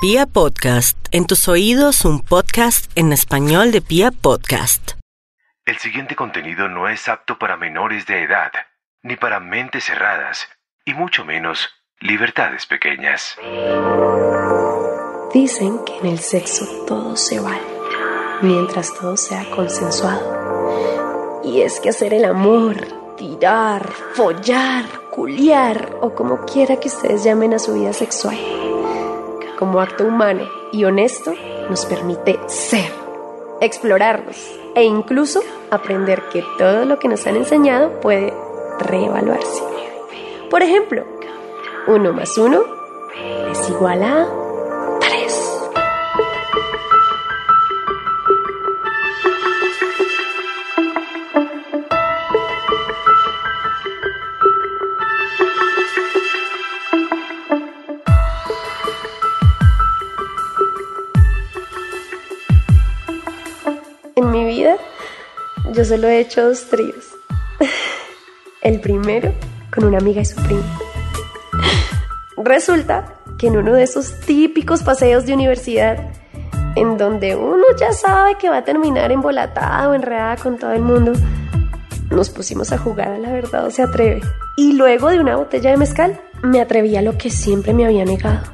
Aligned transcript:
Pia 0.00 0.26
Podcast, 0.26 0.96
en 1.10 1.26
tus 1.26 1.48
oídos 1.48 2.04
un 2.04 2.20
podcast 2.20 2.88
en 2.94 3.12
español 3.12 3.72
de 3.72 3.80
Pia 3.80 4.12
Podcast. 4.12 4.92
El 5.66 5.78
siguiente 5.78 6.14
contenido 6.14 6.68
no 6.68 6.88
es 6.88 7.08
apto 7.08 7.36
para 7.36 7.56
menores 7.56 8.06
de 8.06 8.22
edad, 8.22 8.52
ni 9.02 9.16
para 9.16 9.40
mentes 9.40 9.86
cerradas, 9.86 10.48
y 10.84 10.94
mucho 10.94 11.24
menos 11.24 11.70
libertades 11.98 12.64
pequeñas. 12.66 13.36
Dicen 15.34 15.84
que 15.84 15.98
en 15.98 16.06
el 16.06 16.20
sexo 16.20 16.64
todo 16.86 17.16
se 17.16 17.40
vale, 17.40 17.66
mientras 18.40 18.94
todo 18.94 19.16
sea 19.16 19.50
consensuado. 19.50 21.40
Y 21.42 21.62
es 21.62 21.80
que 21.80 21.88
hacer 21.88 22.14
el 22.14 22.24
amor, 22.24 22.76
tirar, 23.16 23.90
follar, 24.14 24.84
culiar 25.10 25.96
o 26.00 26.14
como 26.14 26.44
quiera 26.44 26.78
que 26.78 26.86
ustedes 26.86 27.24
llamen 27.24 27.52
a 27.54 27.58
su 27.58 27.74
vida 27.74 27.92
sexual 27.92 28.38
como 29.58 29.80
acto 29.80 30.04
humano 30.04 30.48
y 30.72 30.84
honesto 30.84 31.34
nos 31.68 31.84
permite 31.86 32.38
ser, 32.46 32.90
explorarnos 33.60 34.36
e 34.74 34.84
incluso 34.84 35.40
aprender 35.70 36.22
que 36.32 36.44
todo 36.56 36.84
lo 36.84 36.98
que 36.98 37.08
nos 37.08 37.26
han 37.26 37.36
enseñado 37.36 38.00
puede 38.00 38.32
reevaluarse. 38.78 39.62
Por 40.48 40.62
ejemplo, 40.62 41.04
uno 41.88 42.12
más 42.12 42.38
uno 42.38 42.62
es 43.50 43.68
igual 43.68 44.02
a 44.04 44.47
yo 65.78 65.84
solo 65.84 66.08
he 66.08 66.18
hecho 66.18 66.48
dos 66.48 66.64
tríos. 66.64 67.14
El 68.62 68.80
primero 68.80 69.32
con 69.72 69.84
una 69.84 69.98
amiga 69.98 70.20
y 70.20 70.24
su 70.24 70.34
primo. 70.42 70.64
Resulta 72.36 73.14
que 73.38 73.46
en 73.46 73.58
uno 73.58 73.74
de 73.74 73.84
esos 73.84 74.18
típicos 74.26 74.82
paseos 74.82 75.24
de 75.24 75.34
universidad, 75.34 76.10
en 76.74 76.98
donde 76.98 77.36
uno 77.36 77.62
ya 77.78 77.92
sabe 77.92 78.34
que 78.38 78.50
va 78.50 78.56
a 78.56 78.64
terminar 78.64 79.12
embolatada 79.12 79.88
o 79.88 79.94
enredada 79.94 80.36
con 80.36 80.58
todo 80.58 80.72
el 80.72 80.82
mundo, 80.82 81.12
nos 82.10 82.28
pusimos 82.30 82.72
a 82.72 82.78
jugar 82.78 83.12
a 83.12 83.18
la 83.18 83.30
verdad 83.30 83.64
o 83.64 83.70
se 83.70 83.82
atreve. 83.82 84.20
Y 84.56 84.72
luego 84.72 85.10
de 85.10 85.20
una 85.20 85.36
botella 85.36 85.70
de 85.70 85.76
mezcal, 85.76 86.20
me 86.42 86.60
atreví 86.60 86.96
a 86.96 87.02
lo 87.02 87.16
que 87.16 87.30
siempre 87.30 87.72
me 87.72 87.84
había 87.84 88.04
negado, 88.04 88.48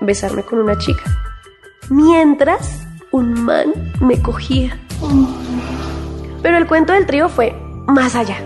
besarme 0.00 0.44
con 0.44 0.60
una 0.60 0.78
chica. 0.78 1.02
Mientras 1.90 2.86
un 3.10 3.32
man 3.32 3.72
me 4.00 4.22
cogía. 4.22 4.78
Pero 6.46 6.58
el 6.58 6.68
cuento 6.68 6.92
del 6.92 7.06
trío 7.06 7.28
fue 7.28 7.56
más 7.88 8.14
allá. 8.14 8.36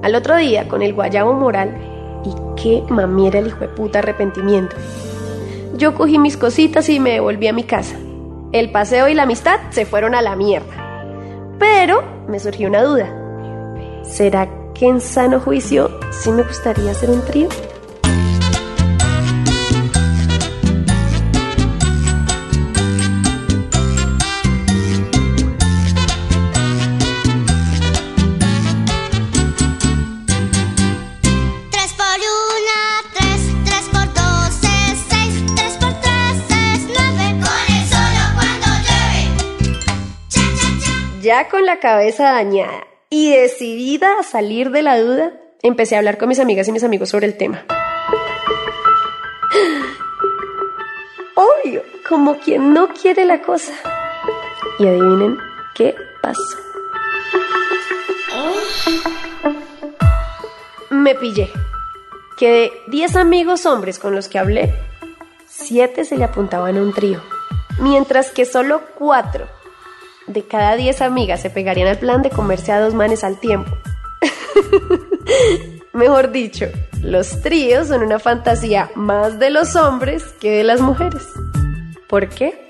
Al 0.00 0.14
otro 0.14 0.36
día, 0.36 0.68
con 0.68 0.80
el 0.80 0.94
guayabo 0.94 1.32
moral, 1.32 1.76
y 2.24 2.32
qué 2.54 2.84
mamiera 2.88 3.40
el 3.40 3.48
hijo 3.48 3.58
de 3.58 3.66
puta 3.66 3.98
arrepentimiento. 3.98 4.76
Yo 5.76 5.96
cogí 5.96 6.20
mis 6.20 6.36
cositas 6.36 6.88
y 6.88 7.00
me 7.00 7.10
devolví 7.10 7.48
a 7.48 7.52
mi 7.52 7.64
casa. 7.64 7.96
El 8.52 8.70
paseo 8.70 9.08
y 9.08 9.14
la 9.14 9.24
amistad 9.24 9.58
se 9.70 9.86
fueron 9.86 10.14
a 10.14 10.22
la 10.22 10.36
mierda. 10.36 10.72
Pero 11.58 12.04
me 12.28 12.38
surgió 12.38 12.68
una 12.68 12.84
duda. 12.84 13.12
¿Será 14.04 14.48
que 14.72 14.86
en 14.86 15.00
sano 15.00 15.40
juicio 15.40 15.90
sí 16.12 16.30
me 16.30 16.44
gustaría 16.44 16.92
hacer 16.92 17.10
un 17.10 17.22
trío? 17.22 17.48
Ya 41.20 41.48
con 41.48 41.64
la 41.66 41.80
cabeza 41.80 42.30
dañada 42.32 42.86
y 43.10 43.30
decidida 43.30 44.18
a 44.18 44.22
salir 44.22 44.70
de 44.70 44.82
la 44.82 44.98
duda, 44.98 45.34
empecé 45.60 45.94
a 45.94 45.98
hablar 45.98 46.16
con 46.16 46.30
mis 46.30 46.40
amigas 46.40 46.66
y 46.66 46.72
mis 46.72 46.82
amigos 46.82 47.10
sobre 47.10 47.26
el 47.26 47.36
tema. 47.36 47.62
Obvio, 51.34 51.82
como 52.08 52.38
quien 52.38 52.72
no 52.72 52.88
quiere 52.88 53.26
la 53.26 53.42
cosa. 53.42 53.74
Y 54.78 54.86
adivinen 54.86 55.36
qué 55.74 55.94
pasó. 56.22 56.40
Me 60.88 61.14
pillé 61.16 61.50
que 62.38 62.50
de 62.50 62.72
10 62.86 63.16
amigos 63.16 63.66
hombres 63.66 63.98
con 63.98 64.14
los 64.14 64.28
que 64.28 64.38
hablé, 64.38 64.74
7 65.48 66.06
se 66.06 66.16
le 66.16 66.24
apuntaban 66.24 66.78
a 66.78 66.82
un 66.82 66.94
trío, 66.94 67.20
mientras 67.78 68.30
que 68.30 68.46
solo 68.46 68.80
4 68.96 69.59
de 70.32 70.44
cada 70.46 70.76
10 70.76 71.02
amigas 71.02 71.40
se 71.40 71.50
pegarían 71.50 71.88
al 71.88 71.98
plan 71.98 72.22
de 72.22 72.30
comerse 72.30 72.72
a 72.72 72.80
dos 72.80 72.94
manes 72.94 73.24
al 73.24 73.38
tiempo. 73.38 73.70
Mejor 75.92 76.30
dicho, 76.30 76.66
los 77.02 77.40
tríos 77.42 77.88
son 77.88 78.02
una 78.02 78.18
fantasía 78.18 78.90
más 78.94 79.38
de 79.38 79.50
los 79.50 79.76
hombres 79.76 80.24
que 80.40 80.50
de 80.50 80.64
las 80.64 80.80
mujeres. 80.80 81.26
¿Por 82.08 82.28
qué? 82.28 82.66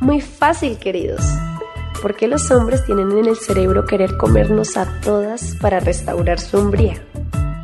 Muy 0.00 0.20
fácil, 0.20 0.78
queridos. 0.78 1.20
Porque 2.02 2.28
los 2.28 2.50
hombres 2.50 2.84
tienen 2.84 3.10
en 3.12 3.26
el 3.26 3.36
cerebro 3.36 3.84
querer 3.84 4.16
comernos 4.16 4.76
a 4.76 5.00
todas 5.00 5.56
para 5.60 5.80
restaurar 5.80 6.38
su 6.38 6.58
hombría. 6.58 7.02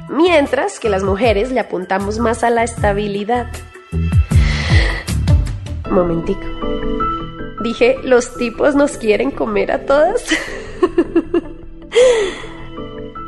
Mientras 0.08 0.80
que 0.80 0.88
las 0.88 1.02
mujeres 1.02 1.52
le 1.52 1.60
apuntamos 1.60 2.18
más 2.18 2.42
a 2.42 2.50
la 2.50 2.64
estabilidad. 2.64 3.46
Momentico. 5.90 6.51
Dije, 7.62 7.98
los 8.02 8.34
tipos 8.34 8.74
nos 8.74 8.96
quieren 8.96 9.30
comer 9.30 9.70
a 9.70 9.86
todas. 9.86 10.24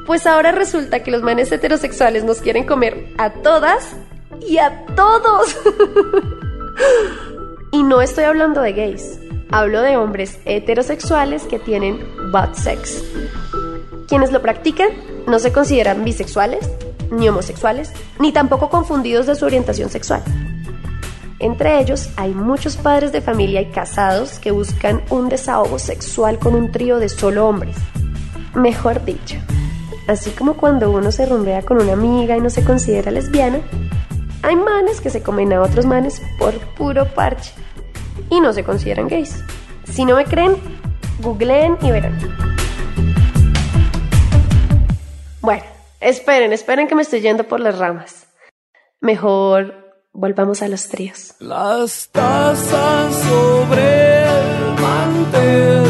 pues 0.07 0.27
ahora 0.27 0.53
resulta 0.53 1.03
que 1.03 1.11
los 1.11 1.23
manes 1.23 1.53
heterosexuales 1.53 2.25
nos 2.25 2.41
quieren 2.41 2.65
comer 2.65 3.13
a 3.17 3.31
todas 3.31 3.97
y 4.47 4.59
a 4.59 4.85
todos. 4.97 5.57
y 7.73 7.83
no 7.83 8.03
estoy 8.03 8.25
hablando 8.25 8.61
de 8.61 8.73
gays. 8.73 9.21
Hablo 9.51 9.83
de 9.83 9.97
hombres 9.97 10.39
heterosexuales 10.45 11.45
que 11.45 11.61
tienen 11.61 12.05
butt 12.33 12.55
sex. 12.55 13.05
Quienes 14.09 14.33
lo 14.33 14.43
practican 14.43 14.89
no 15.29 15.39
se 15.39 15.53
consideran 15.53 16.05
bisexuales, 16.05 16.69
ni 17.11 17.29
homosexuales, 17.29 17.93
ni 18.19 18.33
tampoco 18.33 18.69
confundidos 18.69 19.27
de 19.27 19.37
su 19.37 19.45
orientación 19.45 19.91
sexual. 19.91 20.23
Entre 21.41 21.81
ellos 21.81 22.11
hay 22.17 22.33
muchos 22.33 22.77
padres 22.77 23.11
de 23.13 23.21
familia 23.21 23.61
y 23.61 23.67
casados 23.67 24.39
que 24.39 24.53
buscan 24.53 25.03
un 25.11 25.29
desahogo 25.29 25.79
sexual 25.79 26.39
con 26.39 26.55
un 26.55 26.71
trío 26.71 26.99
de 26.99 27.09
solo 27.09 27.49
hombres. 27.49 27.77
Mejor 28.55 29.05
dicho, 29.05 29.37
así 30.07 30.31
como 30.31 30.55
cuando 30.55 30.91
uno 30.91 31.11
se 31.11 31.27
rumbea 31.27 31.63
con 31.63 31.83
una 31.83 31.95
amiga 31.95 32.37
y 32.37 32.41
no 32.41 32.51
se 32.51 32.65
considera 32.65 33.11
lesbiana, 33.11 33.59
hay 34.43 34.57
manes 34.57 35.01
que 35.01 35.11
se 35.11 35.23
comen 35.23 35.53
a 35.53 35.63
otros 35.63 35.87
manes 35.87 36.23
por 36.39 36.55
puro 36.77 37.07
parche 37.07 37.53
y 38.31 38.41
no 38.41 38.53
se 38.53 38.63
consideran 38.63 39.09
gays. 39.09 39.43
Si 39.91 40.05
no 40.05 40.17
me 40.17 40.25
creen, 40.25 40.57
googleen 41.21 41.77
y 41.83 41.91
verán. 41.91 42.19
Bueno, 45.41 45.65
esperen, 46.01 46.53
esperen 46.53 46.87
que 46.87 46.95
me 46.95 47.03
estoy 47.03 47.21
yendo 47.21 47.45
por 47.45 47.61
las 47.61 47.79
ramas. 47.79 48.27
Mejor 49.01 49.84
Volvamos 50.17 50.63
a 50.63 50.69
los 50.69 50.87
tríos. 50.87 51.35
Las 51.41 52.09
tazas 52.13 53.15
sobre 53.29 54.23
el 54.23 54.81
mantel, 54.81 55.83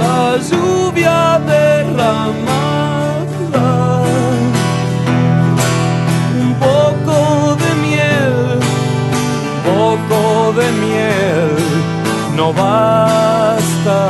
la 0.00 0.36
lluvia 0.50 1.40
derramada, 1.46 2.42
un 6.42 6.52
poco 6.54 7.54
de 7.62 7.70
miel, 7.86 8.58
poco 9.64 10.52
de 10.58 10.68
miel, 10.82 11.50
no 12.34 12.52
basta. 12.52 14.00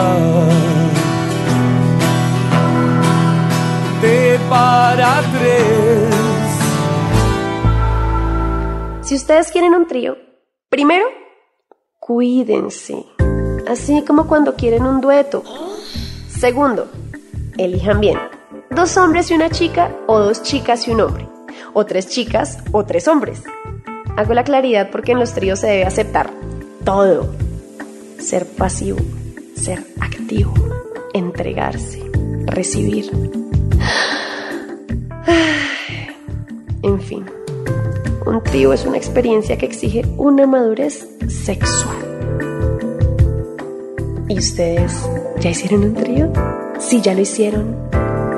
De 4.00 4.38
para 4.48 5.22
tres 5.34 5.75
si 9.16 9.22
ustedes 9.22 9.50
quieren 9.50 9.72
un 9.72 9.86
trío, 9.86 10.18
primero, 10.68 11.06
cuídense. 11.98 13.06
Así 13.66 14.04
como 14.04 14.26
cuando 14.26 14.56
quieren 14.56 14.84
un 14.84 15.00
dueto. 15.00 15.42
Segundo, 16.28 16.90
elijan 17.56 17.98
bien. 17.98 18.18
Dos 18.70 18.94
hombres 18.98 19.30
y 19.30 19.34
una 19.34 19.48
chica 19.48 19.90
o 20.06 20.18
dos 20.18 20.42
chicas 20.42 20.86
y 20.86 20.90
un 20.90 21.00
hombre. 21.00 21.26
O 21.72 21.86
tres 21.86 22.08
chicas 22.08 22.58
o 22.72 22.84
tres 22.84 23.08
hombres. 23.08 23.42
Hago 24.18 24.34
la 24.34 24.44
claridad 24.44 24.90
porque 24.90 25.12
en 25.12 25.18
los 25.18 25.32
tríos 25.32 25.60
se 25.60 25.68
debe 25.68 25.86
aceptar 25.86 26.30
todo. 26.84 27.34
Ser 28.18 28.46
pasivo, 28.46 28.98
ser 29.54 29.82
activo, 29.98 30.52
entregarse, 31.14 32.02
recibir. 32.44 33.10
En 36.82 37.00
fin, 37.00 37.26
un 38.26 38.42
trío 38.42 38.72
es 38.72 38.84
una 38.84 38.96
experiencia 38.96 39.56
que 39.56 39.66
exige 39.66 40.04
una 40.16 40.46
madurez 40.46 41.08
sexual. 41.28 41.96
¿Y 44.28 44.38
ustedes 44.38 45.08
ya 45.38 45.50
hicieron 45.50 45.84
un 45.84 45.94
trío? 45.94 46.32
Si 46.78 47.00
ya 47.00 47.14
lo 47.14 47.20
hicieron, 47.20 47.76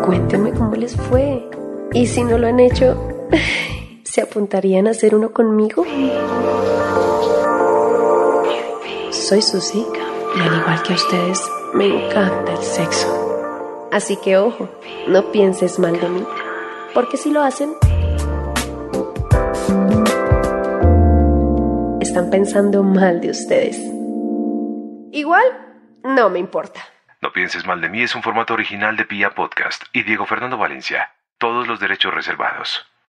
cuéntenme 0.05 0.53
cómo 0.53 0.77
les 0.77 0.95
fue. 0.95 1.43
Y 1.93 2.07
si 2.07 2.23
no 2.23 2.39
lo 2.39 2.47
han 2.47 2.61
hecho, 2.61 2.97
¿se 4.05 4.21
apuntarían 4.21 4.87
a 4.87 4.91
hacer 4.91 5.15
uno 5.15 5.33
conmigo? 5.33 5.85
Soy 9.11 9.43
Susi 9.43 9.87
y 10.37 10.41
al 10.41 10.61
igual 10.61 10.83
que 10.83 10.93
a 10.93 10.97
ustedes, 10.97 11.41
me 11.75 11.87
encanta 11.87 12.53
el 12.53 12.63
sexo. 12.63 13.89
Así 13.91 14.17
que 14.17 14.37
ojo, 14.37 14.69
no 15.07 15.33
pienses 15.33 15.79
mal 15.79 15.99
de 15.99 16.09
mí, 16.09 16.25
porque 16.95 17.17
si 17.17 17.31
lo 17.31 17.43
hacen, 17.43 17.75
están 22.19 22.31
pensando 22.31 22.83
mal 22.83 23.21
de 23.21 23.31
ustedes. 23.31 23.79
Igual, 25.13 25.45
no 26.03 26.29
me 26.29 26.41
importa. 26.41 26.81
No 27.21 27.33
pienses 27.33 27.65
mal 27.65 27.81
de 27.81 27.89
mí 27.89 28.03
es 28.03 28.17
un 28.17 28.25
formato 28.25 28.55
original 28.55 28.97
de 28.97 29.05
Pia 29.05 29.37
Podcast 29.37 29.85
y 29.93 30.03
Diego 30.03 30.27
Fernando 30.27 30.59
Valencia. 30.59 31.13
Todos 31.39 31.69
los 31.69 31.79
derechos 31.79 32.13
reservados. 32.13 32.85